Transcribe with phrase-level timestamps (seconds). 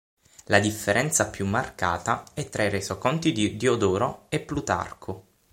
[0.45, 5.25] La differenza più marcata è tra i resoconti di Diodoro e Plutarco.